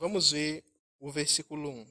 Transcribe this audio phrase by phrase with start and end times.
[0.00, 0.64] Vamos ver
[0.98, 1.86] o versículo 1.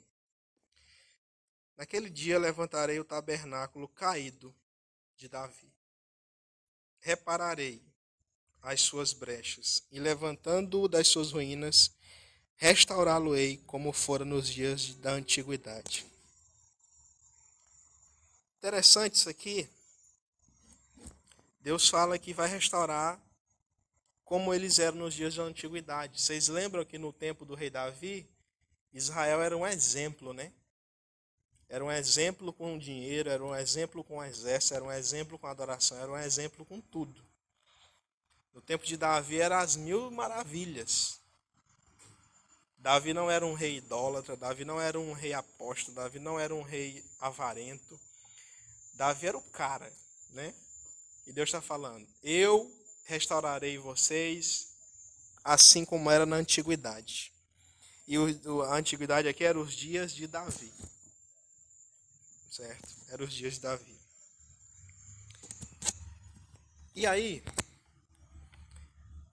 [1.77, 4.51] Naquele dia levantarei o tabernáculo caído
[5.15, 5.71] de Davi.
[7.01, 7.79] Repararei
[8.63, 11.91] as suas brechas e levantando-o das suas ruínas,
[12.55, 16.04] restaurá-lo-ei como fora nos dias da antiguidade.
[18.57, 19.70] Interessante isso aqui.
[21.62, 23.21] Deus fala que vai restaurar
[24.30, 26.21] como eles eram nos dias da antiguidade.
[26.21, 28.30] Vocês lembram que no tempo do rei Davi,
[28.94, 30.53] Israel era um exemplo, né?
[31.67, 35.98] Era um exemplo com dinheiro, era um exemplo com exército, era um exemplo com adoração,
[35.98, 37.26] era um exemplo com tudo.
[38.53, 41.20] No tempo de Davi eram as mil maravilhas.
[42.77, 46.53] Davi não era um rei idólatra, Davi não era um rei apóstolo, Davi não era
[46.53, 48.00] um rei avarento.
[48.94, 49.91] Davi era o cara,
[50.34, 50.53] né?
[51.25, 52.78] E Deus está falando: Eu
[53.09, 54.68] restaurarei vocês
[55.44, 57.34] assim como era na antiguidade.
[58.08, 58.16] E
[58.67, 60.72] a antiguidade aqui era os dias de Davi.
[62.52, 62.88] Certo?
[63.09, 64.00] Eram os dias de Davi.
[66.95, 67.44] E aí,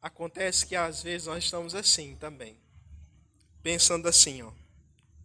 [0.00, 2.58] acontece que às vezes nós estamos assim também.
[3.62, 4.52] Pensando assim, ó.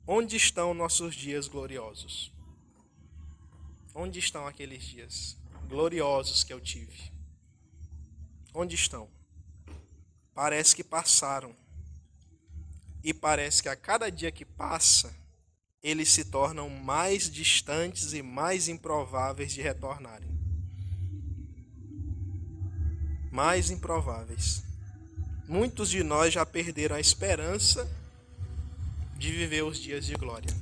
[0.05, 2.31] Onde estão nossos dias gloriosos?
[3.93, 5.37] Onde estão aqueles dias
[5.69, 7.11] gloriosos que eu tive?
[8.53, 9.09] Onde estão?
[10.33, 11.55] Parece que passaram.
[13.03, 15.13] E parece que a cada dia que passa,
[15.81, 20.29] eles se tornam mais distantes e mais improváveis de retornarem.
[23.31, 24.63] Mais improváveis.
[25.47, 27.89] Muitos de nós já perderam a esperança
[29.17, 30.53] de viver os dias de glória.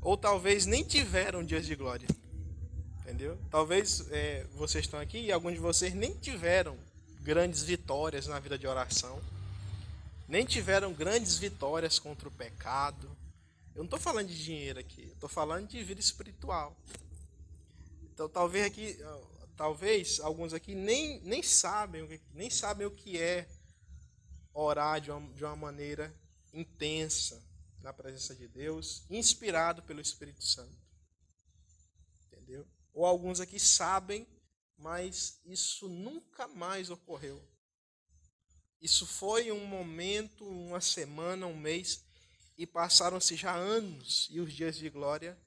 [0.00, 2.08] Ou talvez nem tiveram dias de glória.
[3.10, 3.36] Entendeu?
[3.50, 6.78] Talvez é, vocês estão aqui e alguns de vocês nem tiveram
[7.22, 9.20] grandes vitórias na vida de oração,
[10.28, 13.10] nem tiveram grandes vitórias contra o pecado.
[13.74, 16.76] Eu não estou falando de dinheiro aqui, estou falando de vida espiritual.
[18.04, 18.96] Então talvez aqui,
[19.56, 23.48] talvez alguns aqui nem, nem sabem nem sabem o que é
[24.54, 26.14] orar de uma, de uma maneira
[26.54, 27.42] intensa
[27.82, 30.78] na presença de Deus, inspirado pelo Espírito Santo.
[32.28, 32.64] Entendeu?
[32.92, 34.26] Ou alguns aqui sabem,
[34.76, 37.42] mas isso nunca mais ocorreu.
[38.80, 42.02] Isso foi um momento, uma semana, um mês,
[42.56, 45.38] e passaram-se já anos, e os dias de glória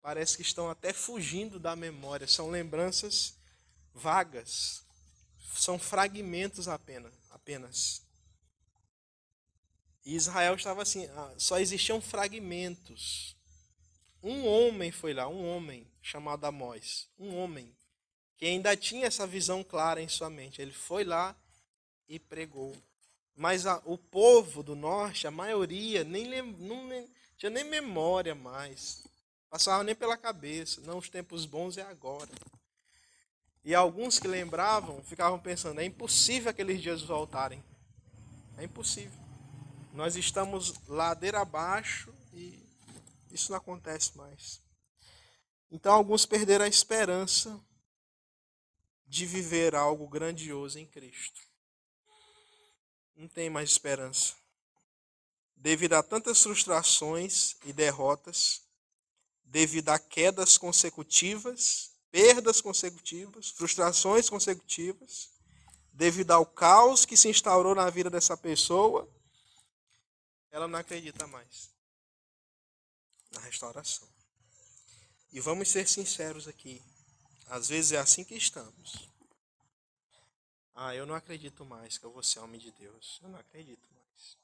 [0.00, 2.26] parece que estão até fugindo da memória.
[2.26, 3.34] São lembranças
[3.94, 4.82] vagas,
[5.54, 7.12] são fragmentos apenas.
[7.30, 8.02] apenas.
[10.04, 13.36] E Israel estava assim, ah, só existiam fragmentos.
[14.22, 17.74] Um homem foi lá, um homem, chamado Amós, um homem
[18.36, 20.60] que ainda tinha essa visão clara em sua mente.
[20.60, 21.34] Ele foi lá
[22.08, 22.76] e pregou.
[23.36, 29.04] Mas a, o povo do norte, a maioria, nem, não nem, tinha nem memória mais.
[29.48, 30.80] Passava nem pela cabeça.
[30.82, 32.30] Não, os tempos bons é agora.
[33.64, 37.62] E alguns que lembravam ficavam pensando: é impossível aqueles dias voltarem.
[38.56, 39.20] É impossível.
[39.92, 42.11] Nós estamos ladeira abaixo
[43.32, 44.62] isso não acontece mais.
[45.70, 47.58] Então alguns perderam a esperança
[49.06, 51.40] de viver algo grandioso em Cristo.
[53.16, 54.34] Não tem mais esperança.
[55.56, 58.62] Devido a tantas frustrações e derrotas,
[59.44, 65.30] devido a quedas consecutivas, perdas consecutivas, frustrações consecutivas,
[65.92, 69.08] devido ao caos que se instaurou na vida dessa pessoa,
[70.50, 71.71] ela não acredita mais
[73.32, 74.08] na restauração.
[75.32, 76.82] E vamos ser sinceros aqui.
[77.46, 79.08] Às vezes é assim que estamos.
[80.74, 83.18] Ah, eu não acredito mais que eu vou ser homem de Deus.
[83.22, 84.36] Eu não acredito mais.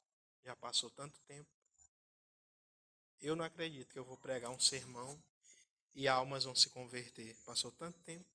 [0.43, 1.49] Já passou tanto tempo.
[3.21, 5.21] Eu não acredito que eu vou pregar um sermão
[5.93, 7.35] e almas vão se converter.
[7.45, 8.25] Passou tanto tempo.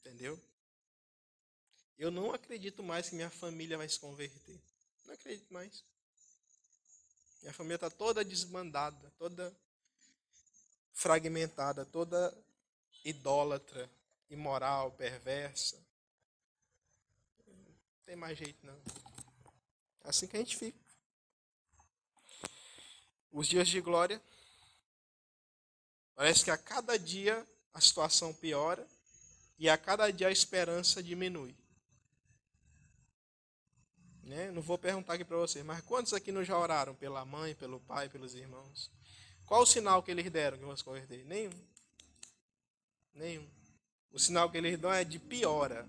[0.00, 0.40] Entendeu?
[1.98, 4.60] Eu não acredito mais que minha família vai se converter.
[5.04, 5.84] Não acredito mais.
[7.42, 9.52] Minha família está toda desbandada, toda
[10.92, 12.32] fragmentada, toda
[13.04, 13.90] idólatra,
[14.30, 15.76] imoral, perversa.
[17.46, 18.80] Não tem mais jeito não.
[20.04, 20.78] Assim que a gente fica.
[23.32, 24.22] Os dias de glória.
[26.14, 28.86] Parece que a cada dia a situação piora
[29.58, 31.56] e a cada dia a esperança diminui.
[34.22, 34.50] Né?
[34.50, 37.80] Não vou perguntar aqui para vocês, mas quantos aqui não já oraram pela mãe, pelo
[37.80, 38.90] pai, pelos irmãos?
[39.44, 41.24] Qual o sinal que eles deram que vão se converter?
[41.24, 41.52] Nenhum.
[43.14, 43.46] Nenhum.
[44.12, 45.88] O sinal que eles dão é de piora.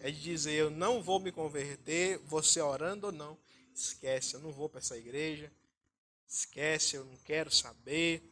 [0.00, 3.36] é de dizer eu não vou me converter, você orando ou não,
[3.74, 5.52] esquece, eu não vou para essa igreja,
[6.26, 8.22] esquece, eu não quero saber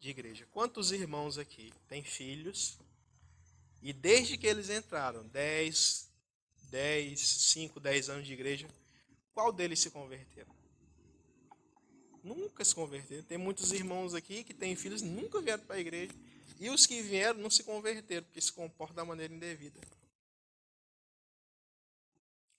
[0.00, 0.46] de igreja.
[0.50, 2.78] Quantos irmãos aqui têm filhos
[3.80, 6.09] e desde que eles entraram, 10,
[6.70, 8.68] 10, 5, 10 anos de igreja,
[9.34, 10.54] qual deles se converteram?
[12.22, 13.22] Nunca se converteram.
[13.24, 16.12] Tem muitos irmãos aqui que têm filhos nunca vieram para a igreja.
[16.58, 19.80] E os que vieram não se converteram, porque se comportam da maneira indevida.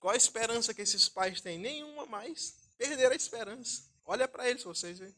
[0.00, 1.58] Qual a esperança que esses pais têm?
[1.58, 2.56] Nenhuma mais.
[2.76, 3.84] Perderam a esperança.
[4.04, 5.14] Olha para eles, vocês verem.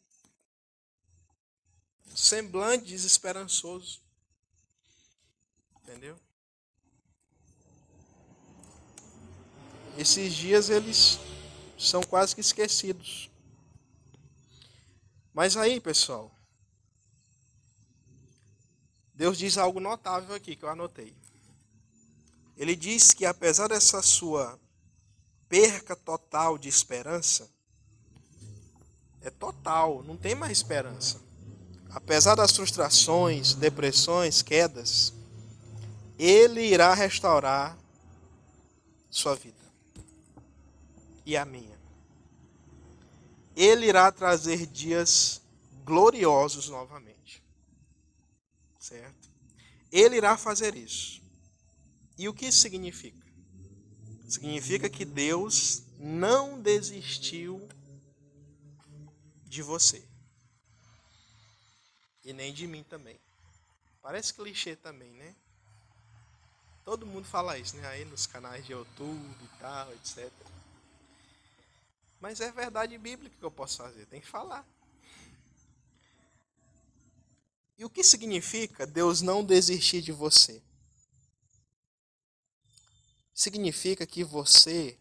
[2.15, 4.03] Semblante desesperançoso.
[5.83, 6.21] Entendeu?
[9.97, 11.21] Esses dias eles
[11.79, 13.31] são quase que esquecidos.
[15.33, 16.33] Mas aí, pessoal,
[19.15, 21.15] Deus diz algo notável aqui que eu anotei.
[22.57, 24.59] Ele diz que apesar dessa sua
[25.49, 27.49] perca total de esperança,
[29.21, 31.21] é total, não tem mais esperança.
[31.91, 35.13] Apesar das frustrações, depressões, quedas,
[36.19, 37.79] ele irá restaurar
[39.09, 39.64] sua vida
[41.25, 41.79] e a minha.
[43.57, 45.41] Ele irá trazer dias
[45.85, 47.43] gloriosos novamente.
[48.79, 49.31] Certo?
[49.91, 51.23] Ele irá fazer isso.
[52.19, 53.25] E o que isso significa?
[54.29, 57.69] Significa que Deus não desistiu
[59.45, 60.05] de você.
[62.25, 63.19] E nem de mim também.
[64.03, 65.35] Parece clichê também, né?
[66.85, 67.87] Todo mundo fala isso, né?
[67.89, 70.31] Aí nos canais de YouTube e tal, etc.
[72.25, 74.67] Mas é verdade bíblica que eu posso fazer, tem que falar.
[77.77, 80.63] E o que significa Deus não desistir de você?
[83.35, 84.99] Significa que você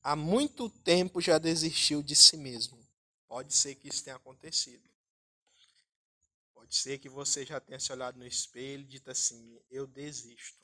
[0.00, 2.78] há muito tempo já desistiu de si mesmo.
[3.26, 4.88] Pode ser que isso tenha acontecido.
[6.52, 10.62] Pode ser que você já tenha se olhado no espelho e dito assim: Eu desisto.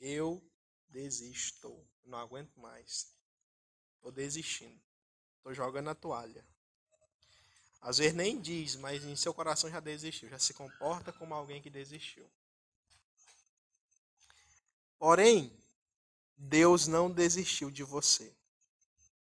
[0.00, 0.44] Eu
[0.88, 1.88] desisto.
[2.04, 3.16] Não aguento mais.
[3.98, 4.80] Estou desistindo.
[5.36, 6.44] Estou jogando a toalha.
[7.80, 10.28] Às vezes nem diz, mas em seu coração já desistiu.
[10.28, 12.28] Já se comporta como alguém que desistiu.
[14.98, 15.56] Porém,
[16.36, 18.34] Deus não desistiu de você.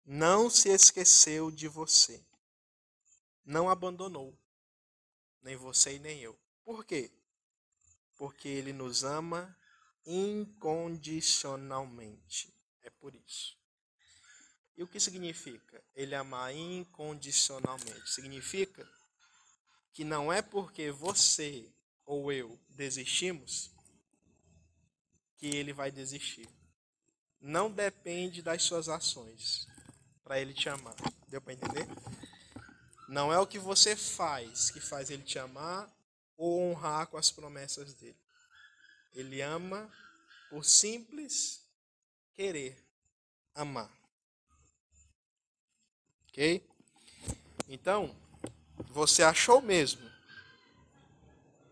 [0.04, 2.22] Não se esqueceu de você.
[3.44, 4.38] Não abandonou.
[5.42, 6.38] Nem você e nem eu.
[6.64, 7.10] Por quê?
[8.16, 9.58] Porque Ele nos ama
[10.06, 12.54] incondicionalmente.
[12.82, 13.58] É por isso.
[14.76, 18.10] E o que significa ele amar incondicionalmente?
[18.10, 18.88] Significa
[19.92, 21.72] que não é porque você
[22.04, 23.70] ou eu desistimos
[25.36, 26.48] que ele vai desistir.
[27.40, 29.68] Não depende das suas ações
[30.24, 30.96] para ele te amar.
[31.28, 31.86] Deu para entender?
[33.08, 35.88] Não é o que você faz que faz ele te amar
[36.36, 38.18] ou honrar com as promessas dele.
[39.12, 39.88] Ele ama
[40.50, 41.62] por simples
[42.32, 42.76] querer
[43.54, 44.03] amar.
[46.34, 46.68] Ok?
[47.68, 48.12] Então,
[48.90, 50.10] você achou mesmo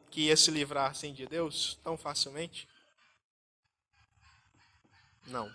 [0.08, 2.68] que ia se livrar assim de Deus tão facilmente?
[5.26, 5.52] Não.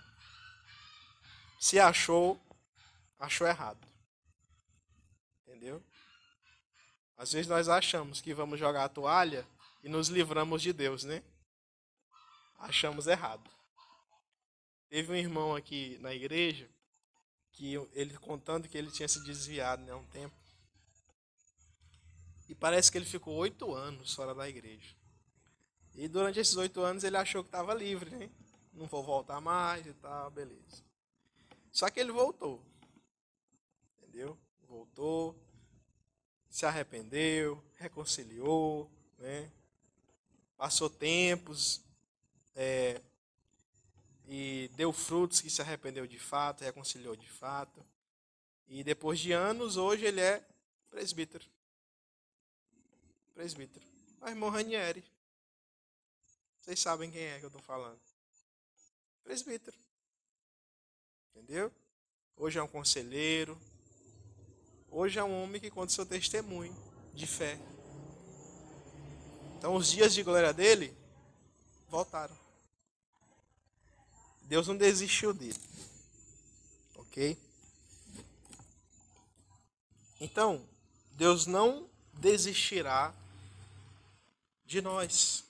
[1.57, 2.37] Se achou,
[3.17, 3.79] achou errado.
[5.43, 5.81] Entendeu?
[7.15, 9.47] Às vezes nós achamos que vamos jogar a toalha
[9.81, 11.23] e nos livramos de Deus, né?
[12.59, 13.49] Achamos errado.
[14.89, 16.69] Teve um irmão aqui na igreja
[17.57, 20.35] que ele contando que ele tinha se desviado né, há um tempo.
[22.47, 24.95] E parece que ele ficou oito anos fora da igreja.
[25.95, 28.29] E durante esses oito anos ele achou que estava livre, né?
[28.71, 30.83] Não vou voltar mais e tal, beleza.
[31.71, 32.63] Só que ele voltou.
[33.97, 34.37] Entendeu?
[34.67, 35.35] Voltou,
[36.47, 39.51] se arrependeu, reconciliou, né?
[40.55, 41.81] Passou tempos,
[42.55, 43.01] é,
[44.87, 47.85] deu frutos que se arrependeu de fato, reconciliou de fato.
[48.69, 50.41] E depois de anos, hoje ele é
[50.89, 51.45] presbítero.
[53.33, 53.85] Presbítero.
[54.21, 55.03] O irmão Ranieri.
[56.61, 57.99] Vocês sabem quem é que eu estou falando.
[59.23, 59.77] Presbítero.
[61.35, 61.71] Entendeu?
[62.37, 63.59] Hoje é um conselheiro.
[64.89, 66.75] Hoje é um homem que conta seu testemunho
[67.13, 67.59] de fé.
[69.57, 70.95] Então os dias de glória dele
[71.89, 72.46] voltaram.
[74.47, 75.59] Deus não desistiu dele.
[76.95, 77.37] Ok?
[80.19, 80.67] Então,
[81.11, 83.13] Deus não desistirá
[84.65, 85.43] de nós.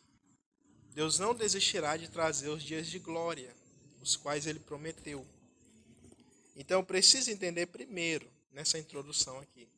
[0.93, 3.55] Deus não desistirá de trazer os dias de glória,
[4.01, 5.25] os quais ele prometeu.
[6.55, 9.69] Então, preciso entender primeiro, nessa introdução aqui,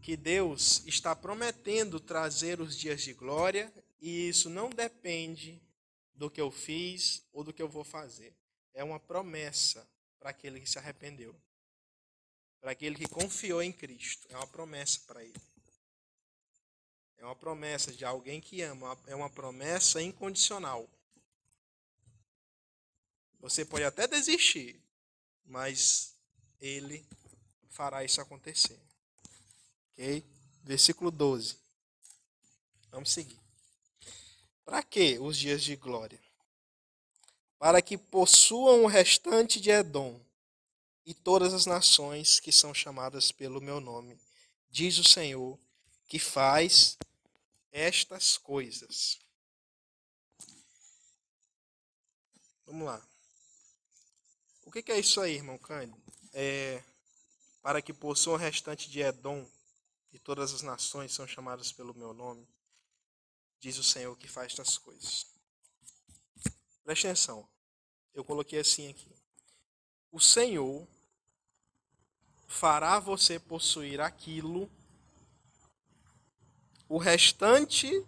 [0.00, 5.60] que Deus está prometendo trazer os dias de glória e isso não depende
[6.20, 8.36] do que eu fiz ou do que eu vou fazer.
[8.74, 11.34] É uma promessa para aquele que se arrependeu,
[12.60, 14.26] para aquele que confiou em Cristo.
[14.28, 15.40] É uma promessa para ele.
[17.16, 20.86] É uma promessa de alguém que ama, é uma promessa incondicional.
[23.38, 24.78] Você pode até desistir,
[25.46, 26.14] mas
[26.60, 27.02] ele
[27.70, 28.78] fará isso acontecer.
[29.92, 30.22] Ok?
[30.64, 31.56] Versículo 12.
[32.90, 33.40] Vamos seguir.
[34.64, 36.20] Para que os dias de glória?
[37.58, 40.20] Para que possuam o restante de Edom
[41.04, 44.18] e todas as nações que são chamadas pelo meu nome,
[44.70, 45.58] diz o Senhor,
[46.08, 46.96] que faz
[47.72, 49.18] estas coisas.
[52.66, 53.04] Vamos lá.
[54.64, 56.00] O que é isso aí, irmão Cândido?
[56.32, 56.82] É,
[57.60, 59.44] para que possuam o restante de Edom
[60.12, 62.46] e todas as nações são chamadas pelo meu nome,
[63.60, 65.26] diz o Senhor que faz estas coisas.
[66.82, 67.48] Preste atenção.
[68.14, 69.10] Eu coloquei assim aqui.
[70.10, 70.88] O Senhor
[72.48, 74.68] fará você possuir aquilo
[76.88, 78.04] o restante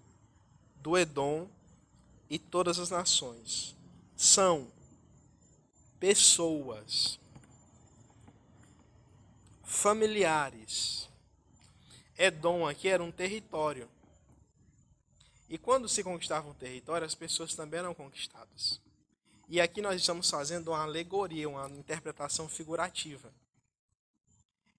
[0.74, 1.48] do Edom
[2.28, 3.76] e todas as nações
[4.16, 4.68] são
[6.00, 7.20] pessoas,
[9.62, 11.08] familiares.
[12.18, 13.88] Edom aqui era um território.
[15.52, 18.80] E quando se conquistava um território, as pessoas também eram conquistadas.
[19.50, 23.30] E aqui nós estamos fazendo uma alegoria, uma interpretação figurativa.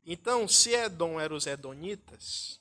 [0.04, 2.60] Então, se Edom eram os edonitas,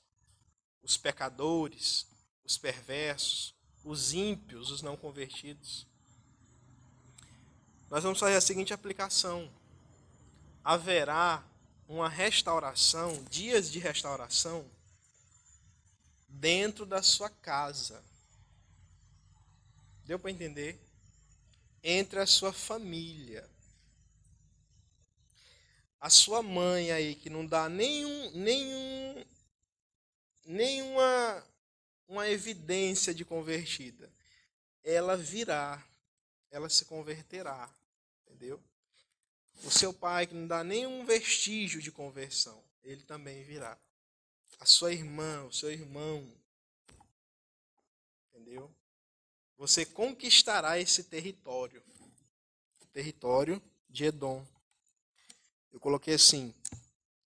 [0.82, 2.06] os pecadores,
[2.44, 5.86] os perversos, os ímpios, os não convertidos.
[7.88, 9.50] Nós vamos fazer a seguinte aplicação:
[10.62, 11.42] haverá
[11.88, 14.66] uma restauração, dias de restauração,
[16.32, 18.02] dentro da sua casa.
[20.04, 20.80] Deu para entender?
[21.82, 23.48] Entre a sua família.
[26.00, 29.24] A sua mãe aí que não dá nenhum, nenhum
[30.44, 31.46] nenhuma
[32.08, 34.12] uma evidência de convertida.
[34.84, 35.82] Ela virá,
[36.50, 37.72] ela se converterá,
[38.26, 38.62] entendeu?
[39.64, 43.78] O seu pai que não dá nenhum vestígio de conversão, ele também virá.
[44.62, 46.24] A sua irmã, o seu irmão,
[48.28, 48.70] entendeu?
[49.58, 51.82] Você conquistará esse território,
[52.80, 54.46] o território de Edom.
[55.72, 56.54] Eu coloquei assim: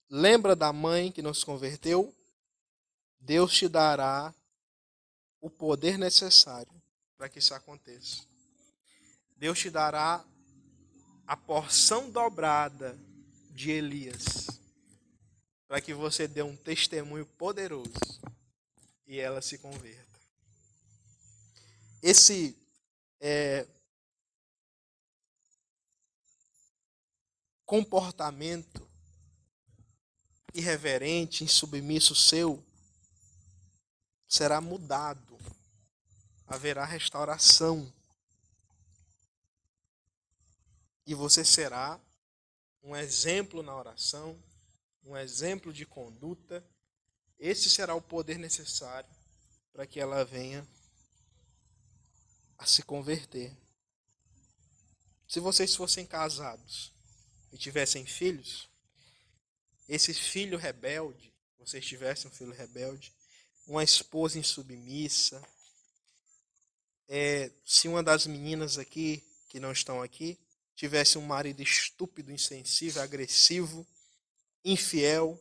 [0.09, 2.11] lembra da mãe que não se converteu?
[3.19, 4.33] Deus te dará
[5.39, 6.73] o poder necessário
[7.15, 8.25] para que isso aconteça.
[9.35, 10.25] Deus te dará
[11.27, 12.97] a porção dobrada
[13.51, 14.57] de Elias
[15.67, 17.91] para que você dê um testemunho poderoso
[19.05, 20.19] e ela se converta.
[22.01, 22.57] Esse
[23.19, 23.67] é,
[27.65, 28.87] comportamento
[30.53, 32.63] irreverente, insubmisso seu
[34.27, 35.37] será mudado,
[36.45, 37.91] haverá restauração.
[41.05, 41.99] E você será
[42.83, 44.37] um exemplo na oração,
[45.07, 46.63] um exemplo de conduta.
[47.39, 49.09] Esse será o poder necessário
[49.71, 50.67] para que ela venha
[52.57, 53.55] a se converter.
[55.27, 56.93] Se vocês fossem casados
[57.51, 58.67] e tivessem filhos,
[59.87, 63.13] esse filho rebelde, vocês tivessem um filho rebelde,
[63.65, 65.41] uma esposa insubmissa,
[67.07, 70.37] é, se uma das meninas aqui, que não estão aqui,
[70.75, 73.87] tivesse um marido estúpido, insensível, agressivo,
[74.71, 75.39] infiel,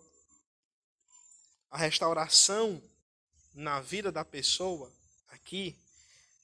[1.71, 2.83] a restauração
[3.53, 4.93] na vida da pessoa
[5.29, 5.77] aqui,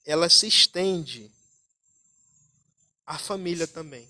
[0.05, 1.31] ela se estende
[3.05, 4.07] à família também.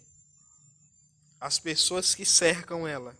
[1.39, 3.17] As pessoas que cercam ela.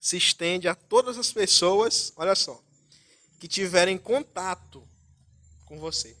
[0.00, 2.62] Se estende a todas as pessoas, olha só,
[3.38, 4.86] que tiverem contato
[5.64, 6.16] com você.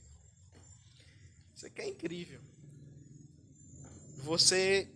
[1.54, 2.40] Isso aqui é incrível.
[4.18, 4.88] Você,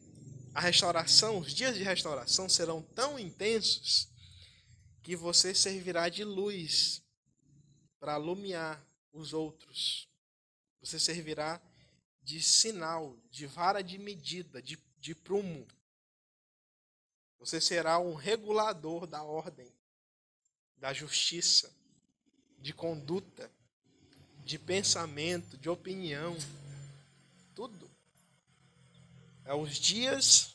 [0.54, 4.08] a restauração, os dias de restauração serão tão intensos
[5.02, 7.02] que você servirá de luz
[7.98, 10.08] para alumiar os outros.
[10.80, 11.60] Você servirá
[12.22, 15.66] de sinal, de vara de medida, de, de prumo.
[17.38, 19.72] Você será um regulador da ordem,
[20.76, 21.74] da justiça
[22.58, 23.50] de conduta.
[24.44, 26.36] de pensamento, de opinião,
[27.54, 27.89] tudo.
[29.50, 30.54] É os dias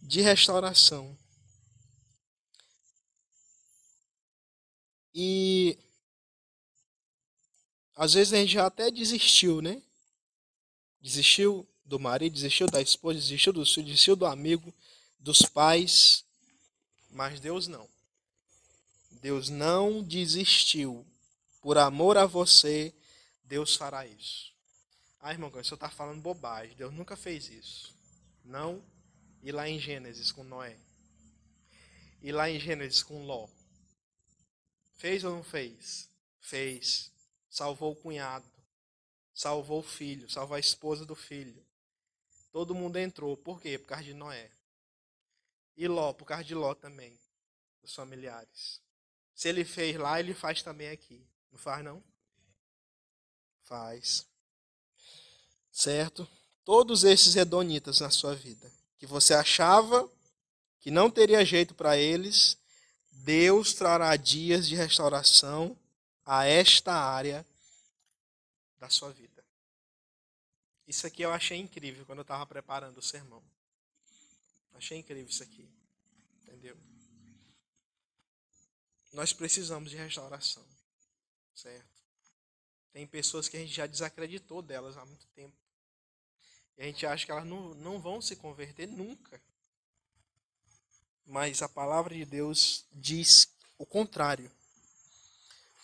[0.00, 1.14] de restauração.
[5.14, 5.78] E
[7.94, 9.82] às vezes a gente já até desistiu, né?
[10.98, 14.72] Desistiu do marido, desistiu da esposa, desistiu do filho, desistiu do amigo,
[15.18, 16.24] dos pais,
[17.10, 17.86] mas Deus não.
[19.20, 21.06] Deus não desistiu.
[21.60, 22.94] Por amor a você,
[23.44, 24.57] Deus fará isso.
[25.20, 26.76] Ah, irmão, o senhor está falando bobagem.
[26.76, 27.94] Deus nunca fez isso.
[28.44, 28.82] Não.
[29.42, 30.78] E lá em Gênesis com Noé?
[32.22, 33.48] E lá em Gênesis com Ló?
[34.94, 36.08] Fez ou não fez?
[36.40, 37.12] Fez.
[37.48, 38.50] Salvou o cunhado.
[39.32, 40.28] Salvou o filho.
[40.30, 41.64] Salvou a esposa do filho.
[42.52, 43.36] Todo mundo entrou.
[43.36, 43.78] Por quê?
[43.78, 44.50] Por causa de Noé.
[45.76, 47.18] E Ló, por causa de Ló também.
[47.82, 48.82] Os familiares.
[49.34, 51.24] Se ele fez lá, ele faz também aqui.
[51.52, 52.02] Não faz, não?
[53.62, 54.27] Faz.
[55.70, 56.28] Certo?
[56.64, 60.10] Todos esses hedonitas na sua vida, que você achava
[60.80, 62.58] que não teria jeito para eles,
[63.10, 65.76] Deus trará dias de restauração
[66.24, 67.46] a esta área
[68.78, 69.44] da sua vida.
[70.86, 73.42] Isso aqui eu achei incrível quando eu estava preparando o sermão.
[74.74, 75.68] Achei incrível isso aqui.
[76.42, 76.76] Entendeu?
[79.12, 80.64] Nós precisamos de restauração.
[81.54, 81.97] Certo?
[82.98, 85.54] Tem pessoas que a gente já desacreditou delas há muito tempo.
[86.76, 89.40] E a gente acha que elas não, não vão se converter nunca.
[91.24, 94.50] Mas a palavra de Deus diz o contrário.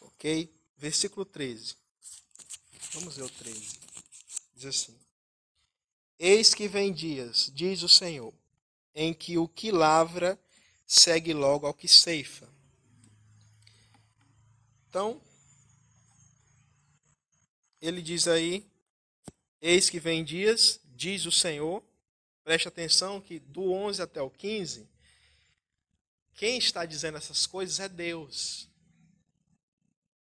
[0.00, 0.52] Ok?
[0.76, 1.76] Versículo 13.
[2.94, 3.78] Vamos ver o 13.
[4.56, 4.99] Diz assim:
[6.18, 8.35] Eis que vem dias, diz o Senhor,
[8.92, 10.37] em que o que lavra
[10.85, 12.52] segue logo ao que ceifa.
[14.88, 15.23] Então,
[17.87, 18.67] ele diz aí:
[19.61, 21.83] Eis que vem dias, diz o Senhor.
[22.43, 24.87] Preste atenção que do 11 até o 15,
[26.35, 28.68] quem está dizendo essas coisas é Deus.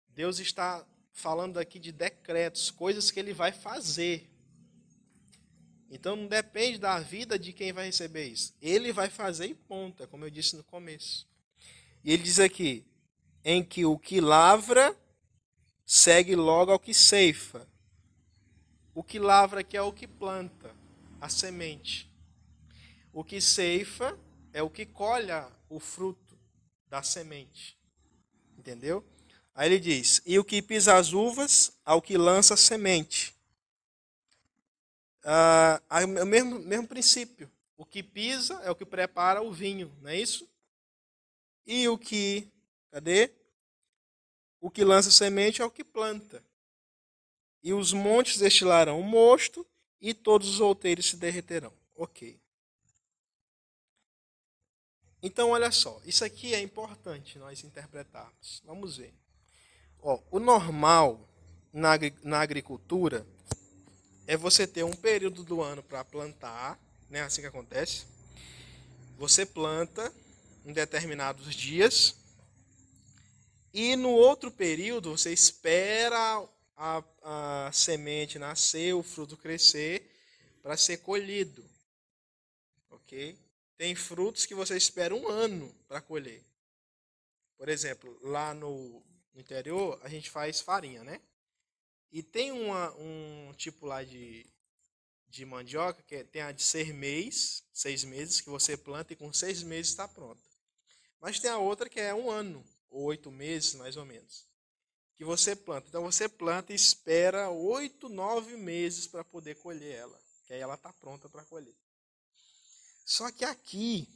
[0.09, 4.29] Deus está falando aqui de decretos, coisas que ele vai fazer.
[5.91, 8.55] Então não depende da vida de quem vai receber isso.
[8.61, 11.27] Ele vai fazer e ponta, como eu disse no começo.
[12.05, 12.85] E ele diz aqui:
[13.45, 14.97] em que o que lavra
[15.85, 17.67] segue logo ao que ceifa.
[18.95, 20.75] O que lavra aqui é o que planta,
[21.21, 22.11] a semente.
[23.13, 24.19] O que ceifa
[24.53, 26.39] é o que colha o fruto
[26.89, 27.79] da semente.
[28.57, 29.05] Entendeu?
[29.55, 33.35] Aí ele diz: E o que pisa as uvas, ao que lança a semente.
[35.25, 37.51] Ah, é o mesmo, mesmo princípio.
[37.77, 40.49] O que pisa é o que prepara o vinho, não é isso?
[41.67, 42.49] E o que,
[42.91, 43.33] cadê?
[44.65, 46.43] O que lança semente é o que planta.
[47.63, 49.67] E os montes destilarão mosto,
[50.01, 51.71] e todos os outeiros se derreterão.
[51.95, 52.41] Ok.
[55.23, 58.63] Então, olha só, isso aqui é importante nós interpretarmos.
[58.65, 59.13] Vamos ver.
[60.01, 61.29] Ó, o normal
[61.71, 61.91] na,
[62.23, 63.27] na agricultura
[64.27, 67.21] é você ter um período do ano para plantar, né?
[67.21, 68.07] Assim que acontece.
[69.19, 70.11] Você planta
[70.65, 72.24] em determinados dias
[73.75, 80.09] e no outro período, você espera a, a semente nascer, o fruto crescer,
[80.63, 81.69] para ser colhido.
[82.89, 83.37] Ok?
[83.77, 86.41] Tem frutos que você espera um ano para colher.
[87.59, 89.03] Por exemplo, lá no,
[89.35, 91.21] interior, a gente faz farinha, né?
[92.13, 94.47] E tem uma, um tipo lá de,
[95.29, 99.17] de mandioca, que é, tem a de seis meses, seis meses, que você planta e
[99.17, 100.45] com seis meses está pronta.
[101.21, 104.47] Mas tem a outra que é um ano oito meses, mais ou menos,
[105.17, 105.89] que você planta.
[105.89, 110.75] Então você planta e espera oito, nove meses para poder colher ela, que aí ela
[110.75, 111.75] está pronta para colher.
[113.05, 114.09] Só que aqui,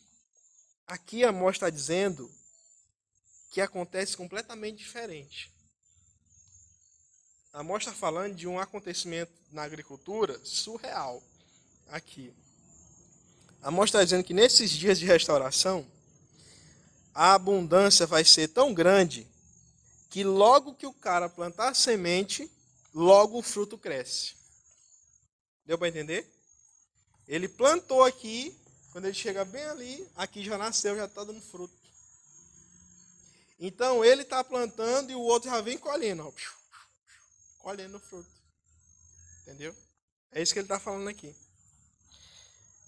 [0.86, 2.30] aqui a Amós está dizendo
[3.50, 5.52] que acontece completamente diferente.
[7.52, 11.22] A Amós está falando de um acontecimento na agricultura surreal
[11.88, 12.32] aqui.
[13.60, 15.86] A Amós está dizendo que nesses dias de restauração,
[17.14, 19.27] a abundância vai ser tão grande
[20.11, 22.51] que logo que o cara plantar a semente,
[22.94, 24.35] logo o fruto cresce.
[25.66, 26.27] Deu para entender?
[27.27, 28.57] Ele plantou aqui,
[28.90, 31.77] quando ele chega bem ali, aqui já nasceu, já está dando fruto.
[33.61, 36.33] Então ele está plantando e o outro já vem colhendo, ó,
[37.59, 38.31] colhendo o fruto.
[39.42, 39.75] Entendeu?
[40.33, 41.35] É isso que ele está falando aqui.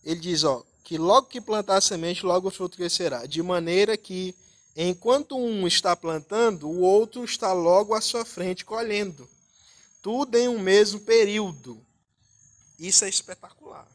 [0.03, 3.27] Ele diz, ó, que logo que plantar a semente, logo o fruto crescerá.
[3.27, 4.35] De maneira que,
[4.77, 9.29] enquanto um está plantando, o outro está logo à sua frente colhendo.
[10.03, 11.85] Tudo em um mesmo período.
[12.79, 13.87] Isso é espetacular.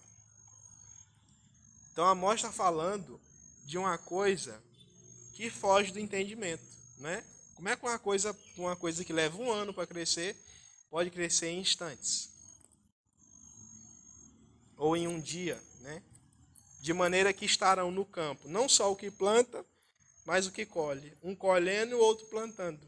[1.92, 3.20] Então Amós está falando
[3.66, 4.62] de uma coisa
[5.34, 6.64] que foge do entendimento,
[7.00, 7.24] né?
[7.56, 10.36] Como é que uma coisa, uma coisa que leva um ano para crescer
[10.90, 12.30] pode crescer em instantes?
[14.78, 15.62] Ou em um dia?
[16.86, 19.66] De maneira que estarão no campo não só o que planta,
[20.24, 21.18] mas o que colhe.
[21.24, 22.80] Um colhendo e o outro plantando.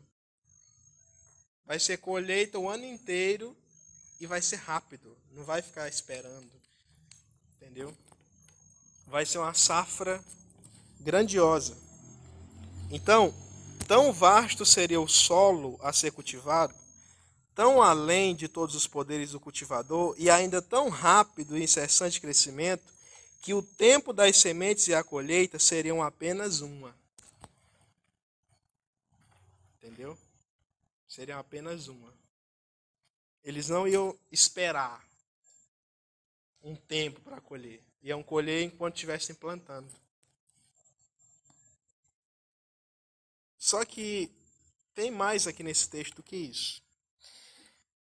[1.65, 3.57] Vai ser colheita o ano inteiro
[4.21, 5.17] e vai ser rápido.
[5.31, 6.51] Não vai ficar esperando.
[7.55, 7.91] Entendeu?
[9.07, 10.23] Vai ser uma safra
[10.99, 11.75] grandiosa.
[12.91, 13.33] Então,
[13.87, 16.75] tão vasto seria o solo a ser cultivado,
[17.55, 22.95] tão além de todos os poderes do cultivador e ainda tão rápido e incessante crescimento,
[23.47, 26.93] que o tempo das sementes e a colheita seriam apenas uma.
[29.77, 30.17] Entendeu?
[31.07, 32.13] Seriam apenas uma.
[33.45, 35.01] Eles não iam esperar
[36.61, 37.81] um tempo para colher.
[38.03, 39.89] Iam colher enquanto estivessem plantando.
[43.57, 44.29] Só que
[44.93, 46.83] tem mais aqui nesse texto do que isso.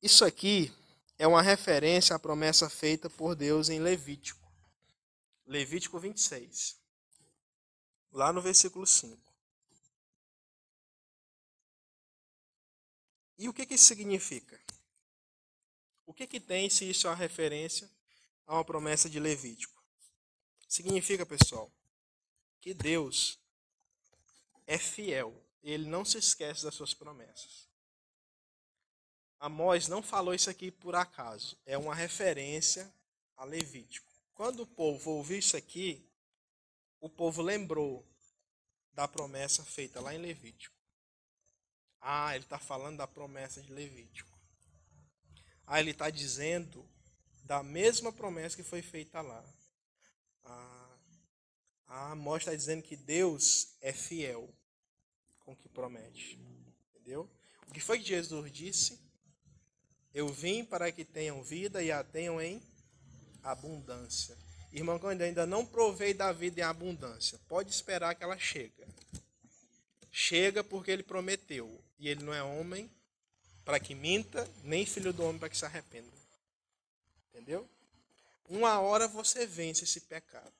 [0.00, 0.72] Isso aqui
[1.18, 4.41] é uma referência à promessa feita por Deus em Levítico.
[5.46, 6.81] Levítico 26.
[8.12, 9.33] Lá no versículo 5.
[13.38, 14.61] E o que, que isso significa?
[16.07, 17.90] O que, que tem se isso é uma referência
[18.46, 19.83] a uma promessa de Levítico?
[20.68, 21.72] Significa, pessoal,
[22.61, 23.38] que Deus
[24.66, 25.35] é fiel.
[25.62, 27.68] Ele não se esquece das suas promessas.
[29.40, 31.59] Amós não falou isso aqui por acaso.
[31.66, 32.92] É uma referência
[33.37, 34.12] a Levítico.
[34.35, 36.09] Quando o povo ouviu isso aqui,
[37.01, 38.07] o povo lembrou
[38.92, 40.77] da promessa feita lá em Levítico.
[42.01, 44.37] Ah, ele está falando da promessa de Levítico.
[45.66, 46.88] Ah, ele está dizendo
[47.45, 49.45] da mesma promessa que foi feita lá.
[50.45, 50.99] Ah,
[51.87, 54.49] a Amós está dizendo que Deus é fiel
[55.40, 56.38] com o que promete.
[56.90, 57.31] Entendeu?
[57.68, 58.99] O que foi que Jesus disse?
[60.14, 62.61] Eu vim para que tenham vida e a tenham em
[63.42, 64.37] abundância.
[64.72, 68.87] Irmão, quando ainda não provei da vida em abundância, pode esperar que ela chega.
[70.11, 71.83] Chega porque ele prometeu.
[71.98, 72.90] E ele não é homem
[73.64, 76.11] para que minta, nem filho do homem para que se arrependa.
[77.28, 77.68] Entendeu?
[78.48, 80.52] Uma hora você vence esse pecado.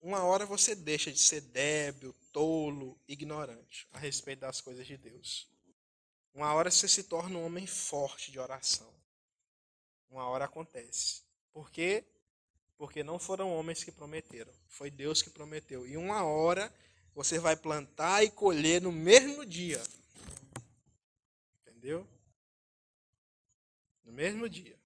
[0.00, 5.48] Uma hora você deixa de ser débil, tolo, ignorante a respeito das coisas de Deus.
[6.34, 8.92] Uma hora você se torna um homem forte de oração.
[10.10, 11.22] Uma hora acontece.
[11.52, 12.04] Por quê?
[12.82, 15.86] Porque não foram homens que prometeram, foi Deus que prometeu.
[15.86, 16.68] E uma hora
[17.14, 19.80] você vai plantar e colher no mesmo dia.
[21.60, 22.04] Entendeu?
[24.04, 24.76] No mesmo dia.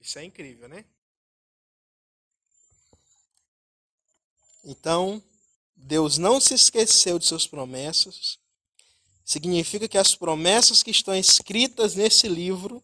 [0.00, 0.86] Isso é incrível, né?
[4.64, 5.22] Então,
[5.76, 8.38] Deus não se esqueceu de suas promessas.
[9.22, 12.82] Significa que as promessas que estão escritas nesse livro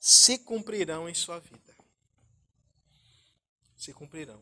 [0.00, 1.65] se cumprirão em sua vida.
[3.76, 4.40] Se cumprirão.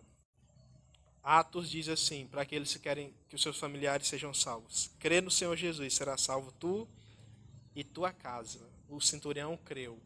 [1.23, 5.31] Atos diz assim, para aqueles que querem que os seus familiares sejam salvos: crê no
[5.31, 6.87] Senhor Jesus, será salvo tu
[7.75, 8.61] e tua casa.
[8.89, 9.99] O centurião creu,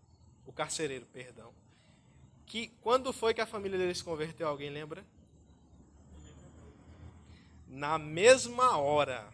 [0.47, 1.53] o carcereiro, perdão.
[2.47, 4.49] Que quando foi que a família dele se converteu?
[4.49, 5.05] Alguém lembra?
[7.67, 9.29] Na mesma hora,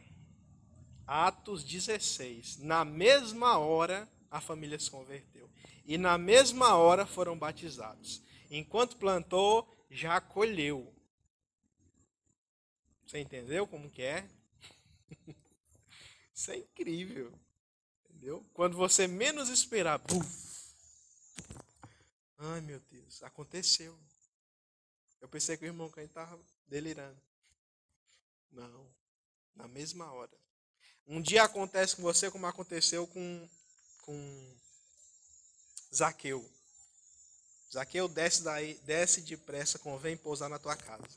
[1.07, 5.49] Atos 16, na mesma hora a família se converteu.
[5.87, 8.23] E na mesma hora foram batizados.
[8.51, 10.93] Enquanto plantou, já colheu.
[13.07, 14.29] Você entendeu como que é?
[16.35, 17.33] Isso é incrível.
[18.05, 18.45] Entendeu?
[18.53, 20.45] Quando você menos esperar, buf.
[22.39, 23.97] Ai, meu Deus, aconteceu.
[25.21, 27.21] Eu pensei que o irmão Caim estava delirando.
[28.51, 28.93] Não.
[29.55, 30.37] Na mesma hora.
[31.07, 33.49] Um dia acontece com você como aconteceu com,
[34.03, 34.57] com
[35.95, 36.51] Zaqueu.
[37.75, 41.09] Zaqueu desce daí, desce depressa, convém pousar na tua casa.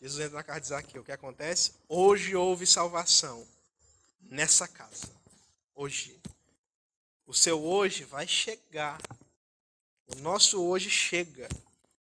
[0.00, 1.02] Jesus entra na casa de Zaqueu.
[1.02, 1.72] O que acontece?
[1.86, 3.46] Hoje houve salvação
[4.22, 5.06] nessa casa.
[5.74, 6.18] Hoje.
[7.26, 8.98] O seu hoje vai chegar.
[10.06, 11.46] O nosso hoje chega.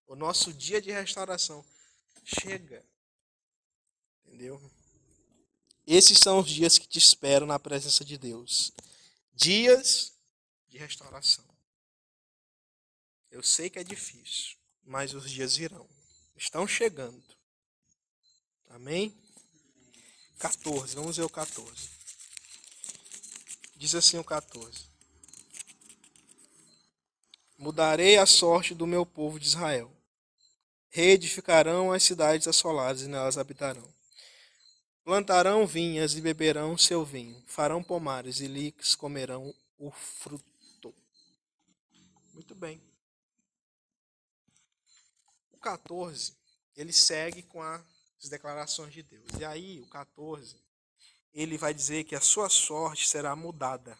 [0.05, 1.65] O nosso dia de restauração
[2.23, 2.86] chega.
[4.27, 4.62] Entendeu?
[5.88, 8.71] Esses são os dias que te esperam na presença de Deus.
[9.33, 10.13] Dias
[10.69, 11.46] de restauração.
[13.38, 15.88] Eu sei que é difícil, mas os dias virão.
[16.36, 17.23] Estão chegando.
[18.69, 19.15] Amém?
[20.39, 21.88] 14, vamos ver o 14.
[23.76, 24.88] Diz assim o 14.
[27.60, 29.95] mudarei a sorte do meu povo de Israel.
[30.89, 33.88] Reedificarão as cidades assoladas e nelas habitarão.
[35.04, 37.39] Plantarão vinhas e beberão seu vinho.
[37.45, 40.91] Farão pomares e liques comerão o fruto.
[42.34, 42.82] Muito bem.
[45.58, 46.34] O 14,
[46.76, 49.26] ele segue com as declarações de Deus.
[49.39, 50.56] E aí, o 14,
[51.34, 53.98] ele vai dizer que a sua sorte será mudada.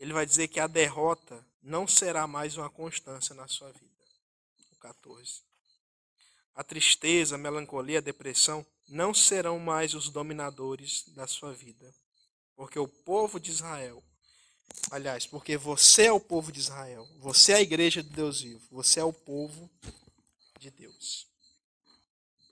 [0.00, 4.04] Ele vai dizer que a derrota não será mais uma constância na sua vida.
[4.72, 5.42] O 14.
[6.56, 11.94] A tristeza, a melancolia, a depressão não serão mais os dominadores da sua vida.
[12.56, 14.02] Porque o povo de Israel,
[14.90, 18.66] aliás, porque você é o povo de Israel, você é a igreja de Deus vivo,
[18.72, 19.70] você é o povo
[20.60, 21.26] de Deus.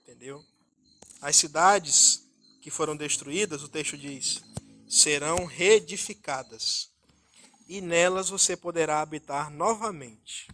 [0.01, 0.43] Entendeu?
[1.21, 2.27] As cidades
[2.61, 4.41] que foram destruídas, o texto diz,
[4.89, 6.91] serão reedificadas,
[7.67, 10.47] e nelas você poderá habitar novamente.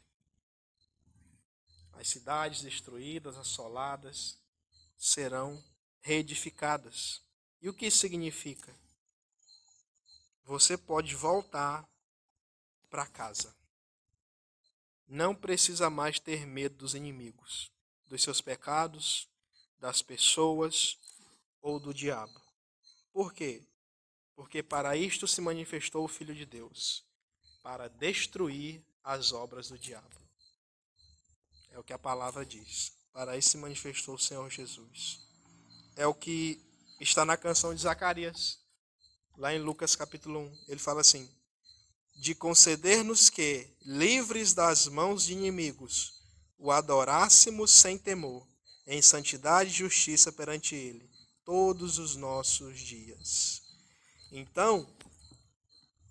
[1.94, 4.38] As cidades destruídas, assoladas,
[4.98, 5.64] serão
[6.02, 7.22] reedificadas.
[7.62, 8.76] E o que isso significa?
[10.44, 11.88] Você pode voltar
[12.90, 13.56] para casa.
[15.08, 17.72] Não precisa mais ter medo dos inimigos,
[18.08, 19.30] dos seus pecados,
[19.80, 20.98] das pessoas
[21.62, 22.42] ou do diabo.
[23.12, 23.64] Por quê?
[24.36, 27.06] Porque para isto se manifestou o Filho de Deus
[27.62, 30.22] para destruir as obras do diabo.
[31.72, 32.94] É o que a palavra diz.
[33.14, 35.26] Para isso se manifestou o Senhor Jesus
[35.96, 36.62] é o que
[37.00, 38.60] está na canção de Zacarias,
[39.38, 40.66] lá em Lucas capítulo 1.
[40.68, 41.30] Ele fala assim:
[42.16, 46.14] De conceder-nos que, livres das mãos de inimigos,
[46.58, 48.48] o adorássemos sem temor,
[48.88, 51.10] em santidade e justiça perante Ele,
[51.44, 53.62] todos os nossos dias.
[54.32, 54.88] Então,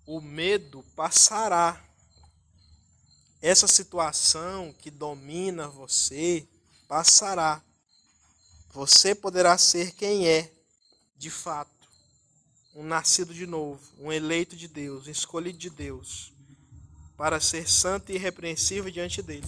[0.05, 1.83] o medo passará.
[3.41, 6.47] Essa situação que domina você
[6.87, 7.63] passará
[8.75, 10.51] você poderá ser quem é,
[11.15, 11.71] de fato,
[12.75, 16.33] um nascido de novo, um eleito de Deus, um escolhido de Deus,
[17.17, 19.47] para ser santo e irrepreensível diante dele.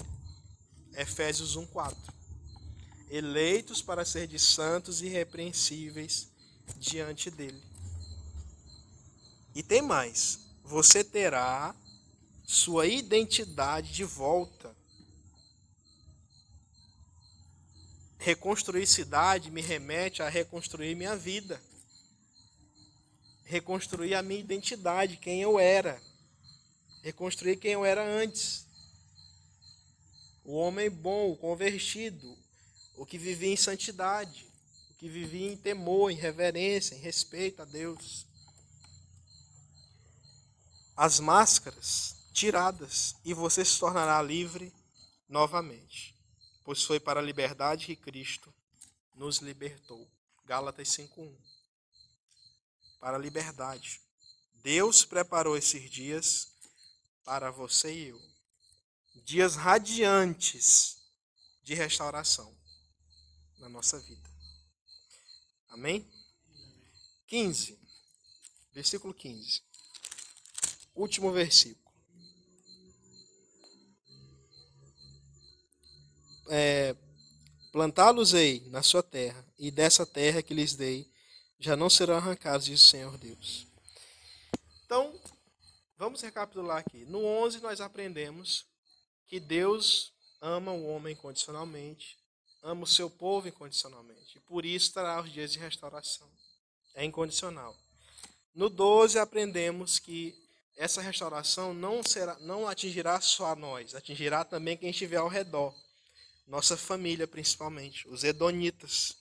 [0.94, 1.96] Efésios 1:4.
[3.10, 6.30] Eleitos para ser de santos e irrepreensíveis
[6.78, 7.62] diante dele.
[9.54, 11.76] E tem mais, você terá
[12.46, 14.76] sua identidade de volta
[18.28, 21.62] Reconstruir cidade me remete a reconstruir minha vida.
[23.48, 26.02] Reconstruir a minha identidade, quem eu era.
[27.02, 28.68] Reconstruir quem eu era antes.
[30.44, 32.38] O homem bom, o convertido,
[32.96, 34.46] o que vivia em santidade,
[34.92, 38.26] o que vivia em temor, em reverência, em respeito a Deus.
[40.96, 44.72] As máscaras tiradas e você se tornará livre
[45.28, 46.18] novamente
[46.68, 48.54] pois foi para a liberdade que Cristo
[49.16, 50.06] nos libertou.
[50.44, 51.34] Gálatas 5:1.
[53.00, 54.02] Para a liberdade.
[54.56, 56.52] Deus preparou esses dias
[57.24, 58.22] para você e eu.
[59.24, 60.98] Dias radiantes
[61.64, 62.56] de restauração
[63.60, 64.30] na nossa vida.
[65.70, 66.10] Amém?
[67.28, 67.80] 15.
[68.74, 69.62] Versículo 15.
[70.96, 71.88] Último versículo.
[76.50, 76.96] é,
[77.72, 81.10] plantá-los-ei na sua terra, e dessa terra que lhes dei,
[81.60, 83.68] já não serão arrancados, diz o Senhor Deus.
[84.86, 85.14] Então,
[85.98, 87.06] vamos recapitular aqui.
[87.06, 88.66] No 11, nós aprendemos
[89.28, 92.18] que Deus ama o homem incondicionalmente,
[92.64, 96.30] ama o seu povo incondicionalmente, e por isso trará os dias de restauração.
[96.94, 97.76] É incondicional.
[98.54, 100.36] No 12, aprendemos que
[100.76, 105.74] essa restauração não, será, não atingirá só a nós, atingirá também quem estiver ao redor
[106.48, 109.14] nossa família principalmente, os Edonitas.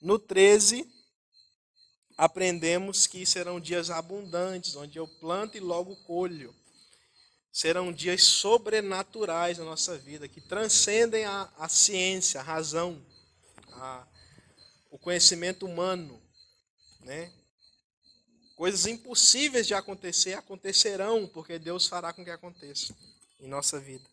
[0.00, 0.86] No 13,
[2.20, 6.54] aprendemos que serão dias abundantes, onde eu planto e logo colho.
[7.50, 13.02] Serão dias sobrenaturais na nossa vida, que transcendem a, a ciência, a razão,
[13.72, 14.06] a,
[14.90, 16.20] o conhecimento humano.
[17.00, 17.32] Né?
[18.54, 22.94] Coisas impossíveis de acontecer acontecerão, porque Deus fará com que aconteça
[23.40, 24.04] em nossa vida.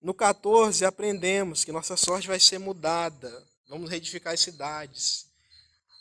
[0.00, 3.46] No 14, aprendemos que nossa sorte vai ser mudada.
[3.68, 5.33] Vamos reedificar as cidades.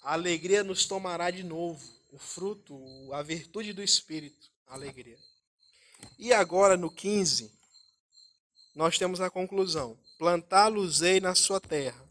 [0.04, 1.82] A alegria nos tomará de novo.
[2.12, 2.78] O fruto,
[3.14, 5.18] a virtude do Espírito, a alegria.
[6.20, 7.52] E agora, no 15,
[8.76, 12.08] nós temos a conclusão: plantá-los-ei na sua terra,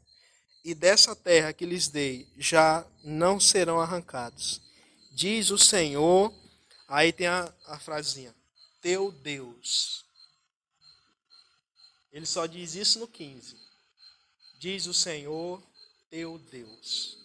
[0.65, 4.61] e dessa terra que lhes dei já não serão arrancados.
[5.13, 6.35] Diz o Senhor,
[6.89, 8.35] aí tem a, a frasinha:
[8.81, 10.05] teu Deus
[12.11, 13.57] Ele só diz isso no 15.
[14.59, 15.63] Diz o Senhor
[16.11, 17.22] teu Deus.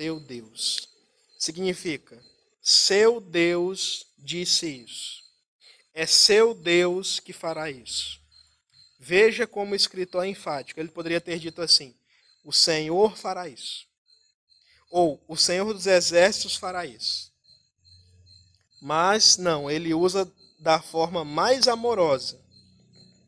[0.00, 0.88] Teu Deus.
[1.38, 2.18] Significa,
[2.62, 5.22] seu Deus disse isso.
[5.92, 8.18] É seu Deus que fará isso.
[8.98, 10.80] Veja como o escritor é enfático.
[10.80, 11.94] Ele poderia ter dito assim:
[12.42, 13.86] O Senhor fará isso.
[14.90, 17.30] Ou o Senhor dos Exércitos fará isso.
[18.80, 22.40] Mas não, ele usa da forma mais amorosa,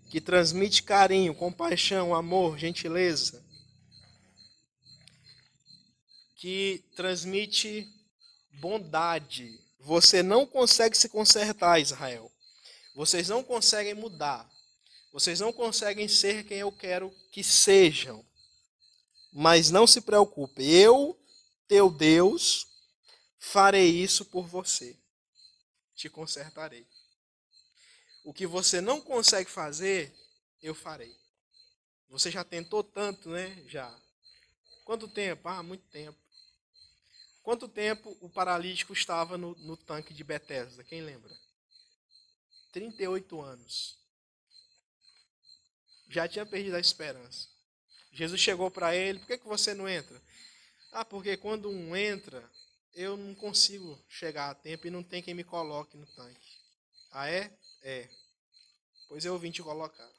[0.09, 3.42] que transmite carinho, compaixão, amor, gentileza,
[6.43, 7.89] que transmite
[8.55, 9.61] bondade.
[9.79, 12.33] Você não consegue se consertar, Israel.
[12.97, 14.51] Vocês não conseguem mudar.
[15.13, 18.27] Vocês não conseguem ser quem eu quero que sejam.
[19.33, 21.17] Mas não se preocupe, eu,
[21.69, 22.67] teu Deus,
[23.39, 24.99] farei isso por você.
[25.95, 26.85] Te consertarei.
[28.25, 30.13] O que você não consegue fazer,
[30.61, 31.17] eu farei.
[32.09, 33.63] Você já tentou tanto, né?
[33.69, 33.97] Já.
[34.85, 35.49] Quanto tempo?
[35.49, 36.21] Ah, muito tempo.
[37.43, 40.85] Quanto tempo o paralítico estava no, no tanque de Betesda?
[40.85, 41.31] Quem lembra?
[42.73, 43.99] 38 anos.
[46.09, 47.49] Já tinha perdido a esperança.
[48.13, 50.21] Jesus chegou para ele: por que, que você não entra?
[50.93, 52.49] Ah, porque quando um entra,
[52.95, 56.59] eu não consigo chegar a tempo e não tem quem me coloque no tanque.
[57.11, 57.51] Ah, é?
[57.83, 58.09] É.
[59.09, 60.11] Pois eu vim te colocar.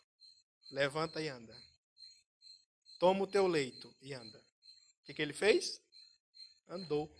[0.71, 1.55] Levanta e anda.
[2.99, 4.39] Toma o teu leito e anda.
[4.39, 5.81] O que, que ele fez?
[6.67, 7.13] Andou.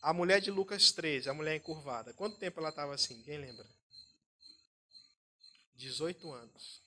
[0.00, 2.12] A mulher de Lucas 13, a mulher encurvada.
[2.14, 3.22] Quanto tempo ela estava assim?
[3.22, 3.64] Quem lembra?
[5.76, 6.80] 18 anos.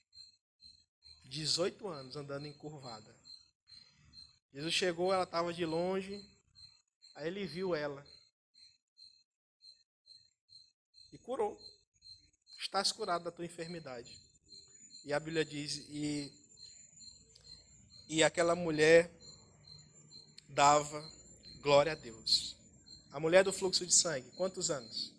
[1.26, 3.16] 18 anos andando encurvada.
[4.54, 6.24] Jesus chegou, ela estava de longe.
[7.16, 8.06] Aí ele viu ela.
[11.12, 11.60] E curou.
[12.58, 14.18] Estás curado da tua enfermidade.
[15.06, 16.32] E a Bíblia diz: e,
[18.08, 19.10] e aquela mulher
[20.56, 21.04] dava
[21.62, 22.56] glória a Deus.
[23.12, 25.14] A mulher do fluxo de sangue, quantos anos?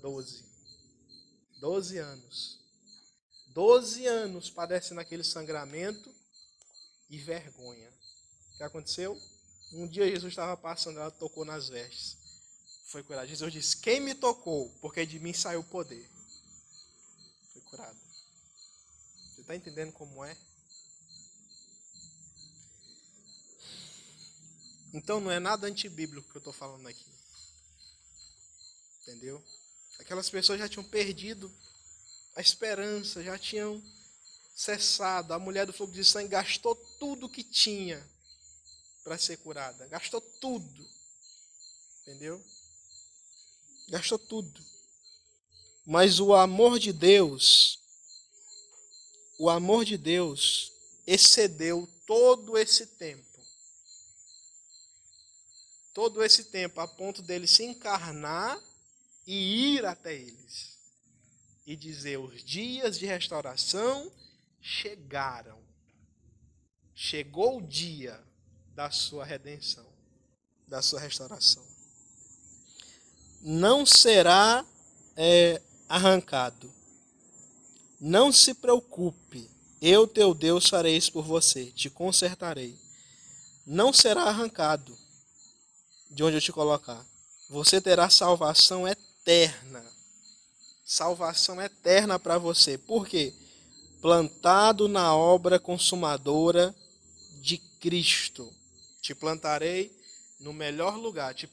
[0.00, 0.44] Doze.
[1.58, 2.60] Doze anos.
[3.48, 6.14] Doze anos padecendo aquele sangramento
[7.08, 7.90] e vergonha.
[8.54, 9.20] O que aconteceu?
[9.72, 12.16] Um dia Jesus estava passando, ela tocou nas vestes.
[12.86, 13.26] Foi curada.
[13.26, 14.68] Jesus disse: Quem me tocou?
[14.80, 16.08] Porque de mim saiu o poder.
[17.52, 17.98] Foi curado.
[19.34, 20.36] Você está entendendo como é?
[24.92, 27.06] Então não é nada antibíblico que eu estou falando aqui.
[29.02, 29.42] Entendeu?
[29.98, 31.50] Aquelas pessoas já tinham perdido
[32.34, 33.82] a esperança, já tinham
[34.54, 35.32] cessado.
[35.32, 38.04] A mulher do fogo de sangue gastou tudo que tinha
[39.04, 39.86] para ser curada.
[39.86, 40.88] Gastou tudo.
[42.02, 42.42] Entendeu?
[43.88, 44.60] Gastou tudo.
[45.86, 47.78] Mas o amor de Deus,
[49.38, 50.72] o amor de Deus
[51.06, 53.29] excedeu todo esse tempo
[55.92, 58.58] todo esse tempo a ponto dele se encarnar
[59.26, 60.78] e ir até eles
[61.66, 64.10] e dizer: os dias de restauração
[64.60, 65.58] chegaram.
[66.94, 68.20] Chegou o dia
[68.74, 69.86] da sua redenção,
[70.68, 71.64] da sua restauração.
[73.40, 74.66] Não será
[75.16, 76.70] é, arrancado.
[77.98, 79.50] Não se preocupe,
[79.80, 82.78] eu, teu Deus, farei isso por você, te consertarei.
[83.66, 84.96] Não será arrancado
[86.10, 87.06] de onde eu te colocar.
[87.48, 89.84] Você terá salvação eterna.
[90.84, 92.76] Salvação eterna para você.
[92.76, 93.32] Por quê?
[94.00, 96.74] Plantado na obra consumadora
[97.40, 98.52] de Cristo.
[99.00, 99.96] Te plantarei
[100.40, 101.48] no melhor lugar, te,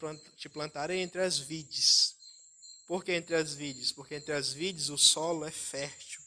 [0.50, 2.15] plantarei entre as vides.
[2.88, 3.91] Por que entre as vides?
[3.91, 6.22] Porque entre as vides o solo é fértil.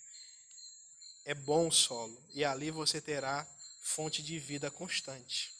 [1.25, 2.17] É bom solo.
[2.35, 3.47] E ali você terá
[3.83, 5.51] fonte de vida constante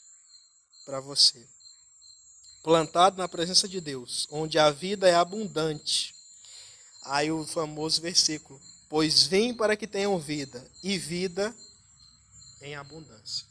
[0.85, 1.45] para você
[2.63, 6.13] plantado na presença de Deus, onde a vida é abundante.
[7.03, 11.55] Aí o famoso versículo: Pois vem para que tenham vida, e vida
[12.61, 13.45] em abundância.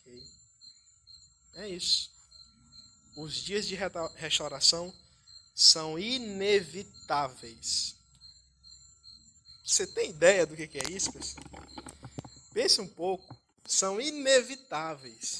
[0.00, 0.22] Okay.
[1.54, 2.10] É isso.
[3.16, 3.76] Os dias de
[4.16, 4.92] restauração
[5.54, 7.94] são inevitáveis.
[9.64, 11.44] Você tem ideia do que é isso, pessoal?
[12.52, 13.36] Pense um pouco.
[13.66, 15.38] São inevitáveis.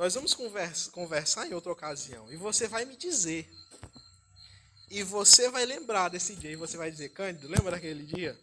[0.00, 3.46] Nós vamos conversa, conversar em outra ocasião e você vai me dizer.
[4.88, 8.34] E você vai lembrar desse dia e você vai dizer, Cândido, lembra daquele dia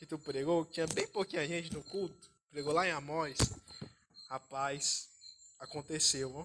[0.00, 2.28] que tu pregou, que tinha bem pouquinha gente no culto?
[2.50, 3.38] Pregou lá em Amós.
[4.28, 5.06] Rapaz,
[5.60, 6.44] aconteceu, ó.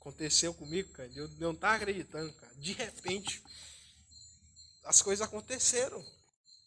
[0.00, 1.10] Aconteceu comigo, cara.
[1.16, 2.54] Eu não estava acreditando, cara.
[2.58, 3.42] De repente,
[4.84, 6.06] as coisas aconteceram.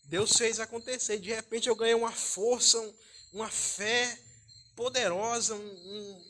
[0.04, 1.20] Deus fez acontecer.
[1.20, 2.78] De repente eu ganhei uma força,
[3.32, 4.20] uma fé
[4.82, 5.54] poderosa.
[5.54, 6.22] Um, um,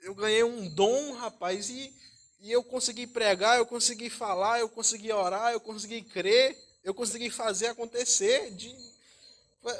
[0.00, 1.94] eu ganhei um dom, rapaz, e,
[2.40, 7.30] e eu consegui pregar, eu consegui falar, eu consegui orar, eu consegui crer, eu consegui
[7.30, 8.50] fazer acontecer.
[8.50, 8.74] De,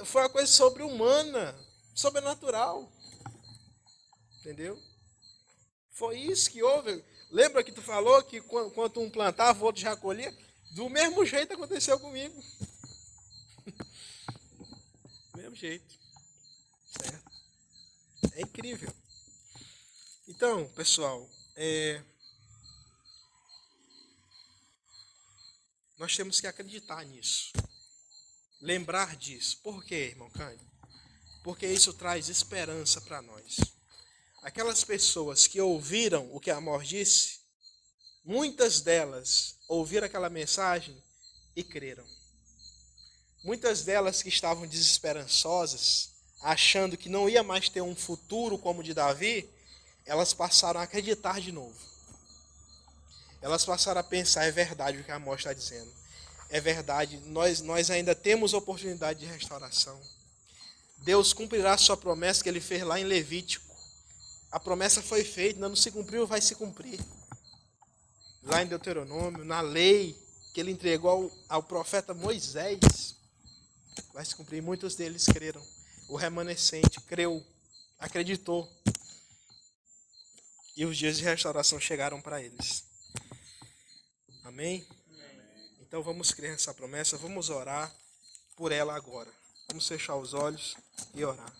[0.05, 1.59] foi uma coisa sobre-humana,
[1.93, 2.89] sobrenatural.
[4.39, 4.81] Entendeu?
[5.91, 7.05] Foi isso que houve.
[7.33, 10.33] Lembra que tu falou que quando um plantava, o outro já colhia?
[10.77, 12.41] Do mesmo jeito aconteceu comigo.
[15.35, 15.99] Do mesmo jeito.
[16.87, 17.30] Certo?
[18.33, 18.93] É incrível.
[20.29, 22.03] Então, pessoal, é...
[25.99, 27.53] nós temos que acreditar nisso.
[28.61, 29.59] Lembrar disso.
[29.63, 30.71] Por quê, irmão Cândido?
[31.43, 33.57] Porque isso traz esperança para nós.
[34.43, 37.41] Aquelas pessoas que ouviram o que Amor disse,
[38.25, 41.03] muitas delas ouviram aquela mensagem
[41.57, 42.07] e creram.
[43.43, 46.11] Muitas delas que estavam desesperançosas,
[46.43, 49.49] achando que não ia mais ter um futuro como o de Davi,
[50.07, 51.75] elas passaram a acreditar de novo.
[53.43, 55.91] Elas passaram a pensar, é verdade o que a Amós está dizendo.
[56.49, 59.99] É verdade, nós, nós ainda temos oportunidade de restauração.
[60.99, 63.65] Deus cumprirá a sua promessa que ele fez lá em Levítico.
[64.51, 67.01] A promessa foi feita, não se cumpriu, vai se cumprir.
[68.43, 70.19] Lá em Deuteronômio, na lei
[70.53, 71.11] que ele entregou
[71.49, 73.15] ao, ao profeta Moisés,
[74.13, 74.61] vai se cumprir.
[74.61, 75.63] Muitos deles creram.
[76.11, 77.41] O remanescente creu,
[77.97, 78.69] acreditou.
[80.77, 82.83] E os dias de restauração chegaram para eles.
[84.43, 84.85] Amém?
[85.81, 87.95] Então vamos crer nessa promessa, vamos orar
[88.57, 89.31] por ela agora.
[89.69, 90.77] Vamos fechar os olhos
[91.15, 91.60] e orar.